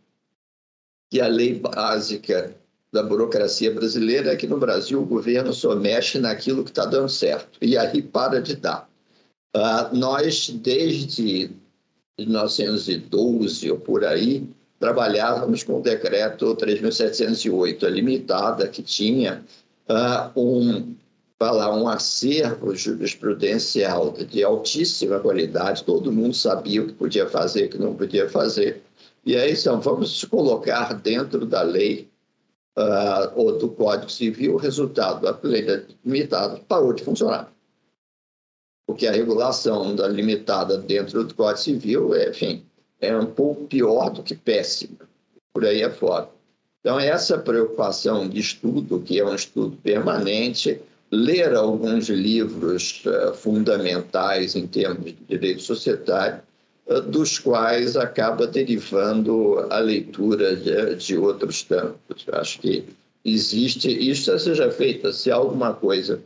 [1.10, 2.54] que a lei básica
[2.92, 7.08] da burocracia brasileira é que no Brasil o governo só mexe naquilo que está dando
[7.08, 8.88] certo, e aí para de dar.
[9.56, 11.50] Uh, nós, desde
[12.18, 19.44] 1912 ou por aí, trabalhávamos com o decreto 3.708, a limitada, que tinha
[19.88, 20.94] uh, um,
[21.38, 27.68] falar, um acervo jurisprudencial de altíssima qualidade, todo mundo sabia o que podia fazer, o
[27.70, 28.82] que não podia fazer.
[29.24, 32.09] E aí, então, vamos colocar dentro da lei
[32.80, 37.52] uh, ou do Código Civil o resultado da lei limitada parou de funcionar.
[38.86, 42.64] Porque a regulação da limitada dentro do Código Civil, é, enfim,
[43.00, 44.98] é um pouco pior do que péssima,
[45.52, 46.28] por aí afora.
[46.80, 54.56] Então, essa preocupação de estudo, que é um estudo permanente, ler alguns livros uh, fundamentais
[54.56, 56.42] em termos de direito societário,
[56.98, 62.26] dos quais acaba derivando a leitura de, de outros tantos.
[62.32, 62.84] Acho que
[63.24, 66.20] existe, isso seja feita, se há alguma coisa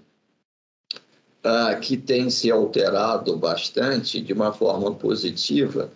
[1.45, 5.91] uh, que tem se alterado bastante de uma forma positiva,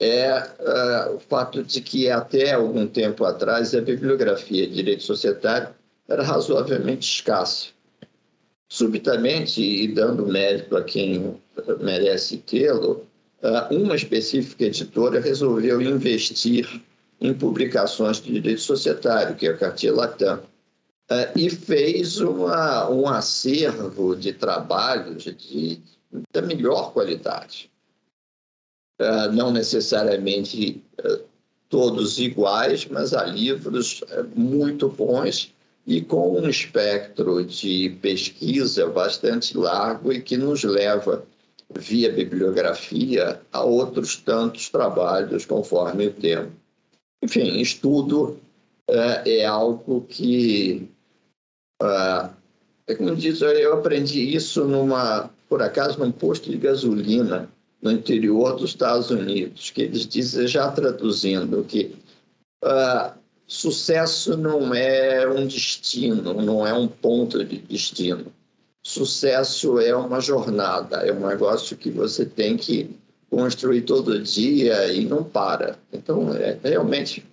[0.00, 5.74] é uh, o fato de que até algum tempo atrás a bibliografia de direito societário
[6.08, 7.68] era razoavelmente escassa.
[8.68, 11.36] Subitamente, e dando mérito a quem
[11.80, 13.06] merece tê-lo,
[13.70, 16.80] uma específica editora resolveu investir
[17.20, 23.08] em publicações de direito societário, que é a Cartier Latam, uh, e fez uma, um
[23.08, 25.80] acervo de trabalhos de,
[26.32, 27.70] da melhor qualidade.
[29.02, 31.18] Ah, não necessariamente ah,
[31.68, 35.52] todos iguais, mas há livros ah, muito bons
[35.84, 41.24] e com um espectro de pesquisa bastante largo e que nos leva
[41.78, 46.50] via bibliografia a outros tantos trabalhos conforme o tema.
[47.22, 48.38] Enfim, estudo
[48.88, 50.88] é, é algo que,
[51.80, 52.30] é,
[52.88, 57.48] é como diz, eu aprendi isso numa, por acaso, num posto de gasolina
[57.80, 61.96] no interior dos Estados Unidos, que eles dizem, já traduzindo, que
[62.64, 63.12] uh,
[63.46, 68.32] sucesso não é um destino, não é um ponto de destino.
[68.82, 72.98] Sucesso é uma jornada, é um negócio que você tem que
[73.30, 75.78] construir todo dia e não para.
[75.92, 77.24] Então, é, realmente,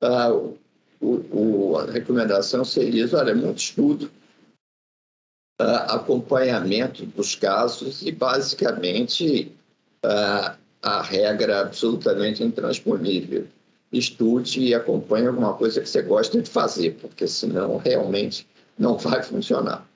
[0.00, 0.56] uh,
[1.00, 4.10] o, o, a recomendação seria: olha, muito estudo,
[5.60, 9.52] uh, acompanhamento dos casos e, basicamente,
[10.06, 13.46] uh, a regra absolutamente intransponível.
[13.92, 18.46] Estude e acompanhe alguma coisa que você gosta de fazer, porque senão realmente
[18.78, 19.86] não vai funcionar.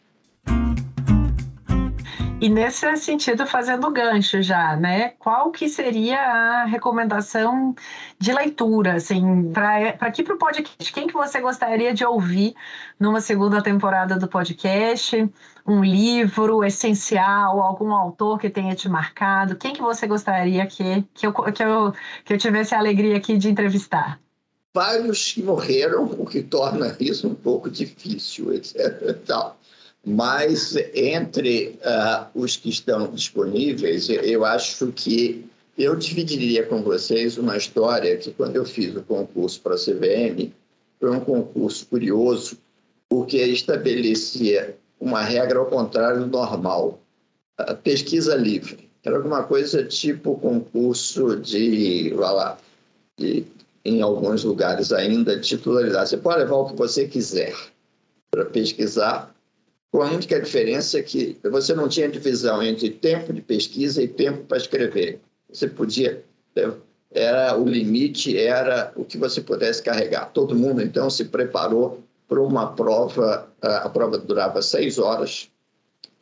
[2.39, 5.15] E nesse sentido, fazendo gancho já, né?
[5.19, 7.75] Qual que seria a recomendação
[8.19, 10.93] de leitura, assim, para aqui para o podcast?
[10.93, 12.55] Quem que você gostaria de ouvir
[13.01, 15.27] numa segunda temporada do podcast?
[15.67, 19.57] Um livro essencial, algum autor que tenha te marcado?
[19.57, 23.39] Quem que você gostaria que, que, eu, que, eu, que eu tivesse a alegria aqui
[23.39, 24.21] de entrevistar?
[24.75, 29.25] Vários que morreram, o que torna isso um pouco difícil, etc.
[30.09, 35.45] Mas entre uh, os que estão disponíveis, eu acho que
[35.77, 40.53] eu dividiria com vocês uma história que, quando eu fiz o concurso para a CVM,
[41.01, 42.57] foi um concurso curioso,
[43.09, 47.01] porque estabelecia uma regra ao contrário do normal.
[47.59, 48.89] A pesquisa livre.
[49.05, 52.59] Era alguma coisa tipo concurso de, vai lá,
[53.19, 53.45] de,
[53.85, 56.11] em alguns lugares ainda, de titularidade.
[56.11, 57.55] Você pode levar o que você quiser
[58.31, 59.36] para pesquisar,
[59.91, 64.09] com a única diferença é que você não tinha divisão entre tempo de pesquisa e
[64.09, 65.21] tempo para escrever.
[65.49, 66.25] Você podia,
[67.11, 70.33] era o limite era o que você pudesse carregar.
[70.33, 75.51] Todo mundo então se preparou para uma prova, a prova durava seis horas.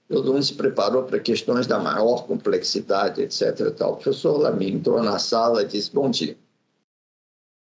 [0.09, 3.73] Todo mundo se preparou para questões da maior complexidade, etc.
[3.75, 3.95] Tal.
[3.95, 6.37] O professor Lamy entrou na sala e disse: Bom dia.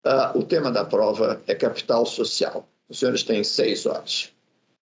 [0.04, 2.68] Uh, o tema da prova é capital social.
[2.90, 4.34] Os senhores têm seis horas.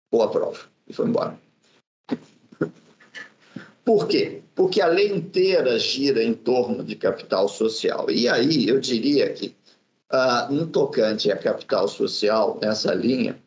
[0.10, 1.38] Boa prova e foi embora.
[3.84, 4.42] Por quê?
[4.54, 8.10] Porque a lei inteira gira em torno de capital social.
[8.10, 9.56] E aí eu diria que,
[10.12, 13.38] uh, no tocante a capital social, nessa linha,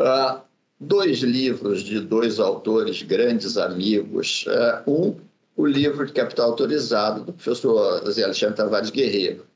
[0.00, 0.40] uh,
[0.80, 4.46] dois livros de dois autores, grandes amigos.
[4.86, 5.16] Uh, um,
[5.54, 9.46] o livro de Capital Autorizado, do professor Zé Alexandre Tavares Guerreiro,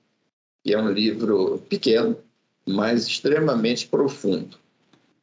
[0.63, 2.17] que é um livro pequeno,
[2.67, 4.59] mas extremamente profundo.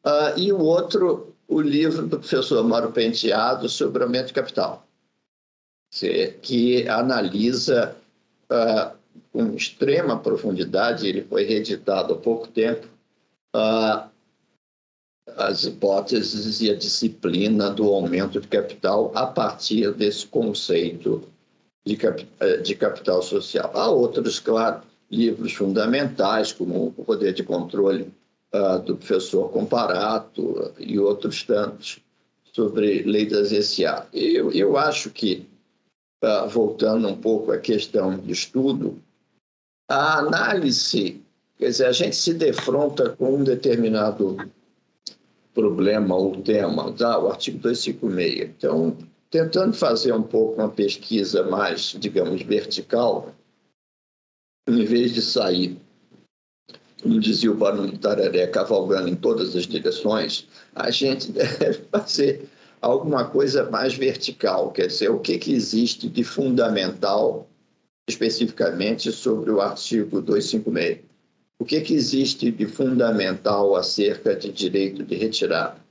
[0.05, 4.85] Uh, e o outro, o livro do professor Mauro Penteado sobre aumento de capital,
[6.41, 7.95] que analisa
[8.51, 8.97] uh,
[9.31, 12.87] com extrema profundidade, ele foi reeditado há pouco tempo,
[13.55, 14.09] uh,
[15.37, 21.23] as hipóteses e a disciplina do aumento de capital a partir desse conceito
[21.85, 23.71] de, cap eh, de capital social.
[23.73, 28.13] Há outros, claro, livros fundamentais, como o Poder de Controle
[28.53, 31.99] uh, do professor Comparato e outros tantos
[32.53, 34.07] sobre lei das SA.
[34.13, 35.47] Eu, eu acho que,
[36.23, 39.01] uh, voltando um pouco à questão de estudo,
[39.89, 41.21] a análise,
[41.57, 44.37] quer dizer, a gente se defronta com um determinado
[45.53, 47.19] problema ou tema, tá?
[47.19, 48.49] o artigo 256.
[48.57, 48.97] Então,
[49.29, 53.33] tentando fazer um pouco uma pesquisa mais, digamos, vertical,
[54.67, 55.77] em vez de sair
[57.03, 62.49] como dizia o Barão de Tararé, cavalgando em todas as direções, a gente deve fazer
[62.81, 67.47] alguma coisa mais vertical, quer dizer, o que, que existe de fundamental
[68.07, 70.99] especificamente sobre o artigo 256?
[71.59, 75.82] O que, que existe de fundamental acerca de direito de retirada?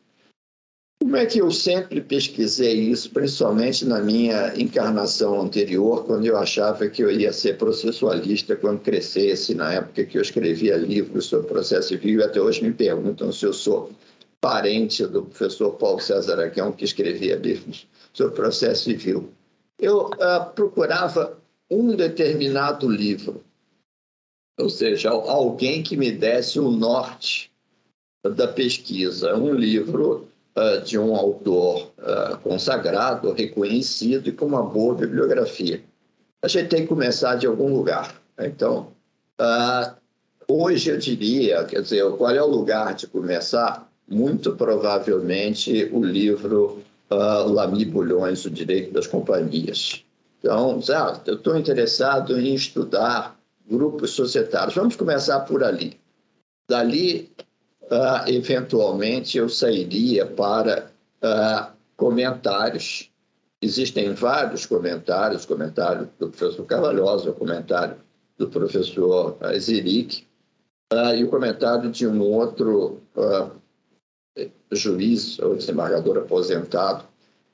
[1.12, 6.88] Como é que eu sempre pesquisei isso, principalmente na minha encarnação anterior, quando eu achava
[6.88, 11.88] que eu ia ser processualista quando crescesse, na época que eu escrevia livros sobre processo
[11.88, 13.90] civil, e até hoje me perguntam se eu sou
[14.40, 19.28] parente do professor Paulo César Aquão, que escrevia livros sobre processo civil.
[19.78, 21.36] Eu uh, procurava
[21.70, 23.44] um determinado livro,
[24.58, 27.52] ou seja, alguém que me desse o norte
[28.24, 34.94] da pesquisa, um livro uh, de um autor uh, consagrado, reconhecido e com uma boa
[34.94, 35.82] bibliografia.
[36.42, 38.14] A gente tem que começar de algum lugar.
[38.38, 38.88] Então,
[39.40, 39.94] uh,
[40.48, 43.88] hoje eu diria, quer dizer, qual é o lugar de começar?
[44.09, 50.05] Muito provavelmente o livro uh, Lamy Bulhões, o direito das companhias.
[50.40, 54.74] Então, ah, eu estou interessado em estudar grupos societários.
[54.74, 56.00] Vamos começar por ali.
[56.68, 57.30] Dali,
[57.93, 60.90] uh, eventualmente, eu sairia para
[61.22, 63.11] uh, comentários.
[63.61, 67.97] Existem vários comentários, comentário do professor Cavalhosa, o comentário
[68.38, 70.26] do professor Ziric,
[70.93, 73.01] uh, e o comentário de um outro
[74.72, 77.05] juiz ou desembargador aposentado,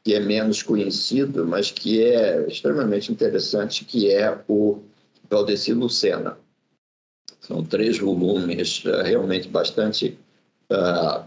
[0.04, 4.78] que é menos conhecido, mas que é extremamente interessante, que é o
[5.28, 6.38] Valdeci Lucena.
[7.40, 10.16] São três volumes realmente bastante
[10.72, 11.24] uh,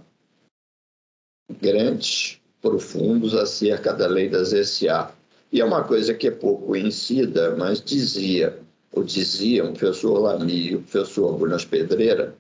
[1.60, 5.12] grandes, profundos acerca da lei das SA.
[5.52, 8.58] E é uma coisa que é pouco conhecida, mas dizia,
[8.92, 12.36] ou diziam o professor Lamy e o professor Brunas Pedreira,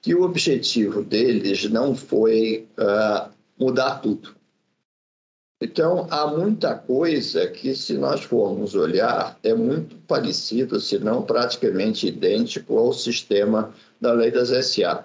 [0.00, 4.36] que o objetivo deles não foi uh, mudar tudo.
[5.60, 12.06] Então, há muita coisa que, se nós formos olhar, é muito parecido, se não praticamente
[12.06, 15.04] idêntico ao sistema da lei das SA.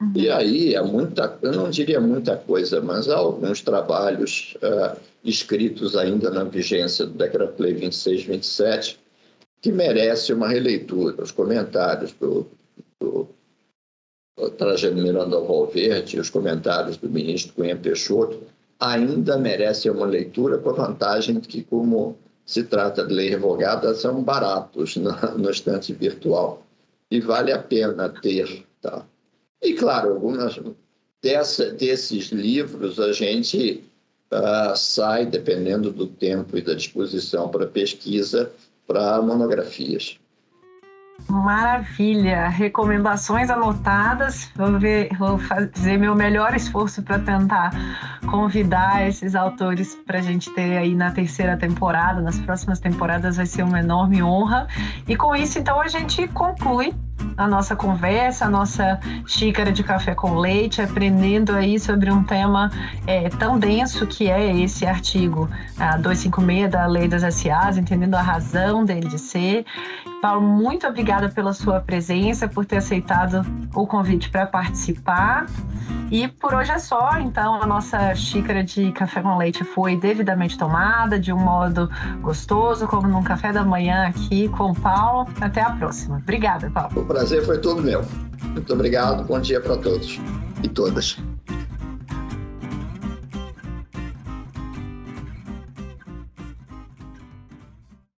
[0.00, 0.12] Uhum.
[0.14, 5.96] E aí, é muita, eu não diria muita coisa, mas há alguns trabalhos uh, escritos
[5.96, 9.00] ainda na vigência do Decreto-Lei 2627
[9.60, 11.22] que merecem uma releitura.
[11.22, 12.46] Os comentários do,
[13.00, 13.28] do
[14.58, 18.42] Trajano Miranda Valverde, os comentários do ministro Cunha Peixoto,
[18.78, 23.94] ainda merecem uma leitura com a vantagem de que, como se trata de lei revogada,
[23.94, 26.62] são baratos no estante virtual
[27.10, 28.64] e vale a pena ter.
[28.80, 29.04] Tá?
[29.62, 30.58] E, claro, algumas
[31.22, 33.82] dessa, desses livros a gente
[34.32, 38.50] uh, sai, dependendo do tempo e da disposição para pesquisa,
[38.86, 40.18] para monografias.
[41.28, 42.46] Maravilha!
[42.48, 44.50] Recomendações anotadas.
[44.54, 47.72] Vou, ver, vou fazer meu melhor esforço para tentar
[48.30, 53.46] convidar esses autores para a gente ter aí na terceira temporada, nas próximas temporadas vai
[53.46, 54.68] ser uma enorme honra.
[55.08, 56.94] E com isso, então, a gente conclui
[57.36, 62.70] a nossa conversa, a nossa xícara de café com leite, aprendendo aí sobre um tema
[63.06, 65.48] é, tão denso que é esse artigo
[65.78, 69.64] a 256 da Lei das SAs, entendendo a razão dele de ser.
[70.22, 73.44] Paulo, muito obrigada pela sua presença, por ter aceitado
[73.74, 75.46] o convite para participar.
[76.10, 80.56] E por hoje é só, então a nossa xícara de café com leite foi devidamente
[80.56, 81.90] tomada, de um modo
[82.20, 85.28] gostoso, como num café da manhã aqui com o Paulo.
[85.40, 86.16] Até a próxima.
[86.16, 87.05] Obrigada, Paulo.
[87.06, 88.04] Prazer foi todo meu.
[88.42, 90.18] Muito obrigado, bom dia para todos
[90.62, 91.16] e todas.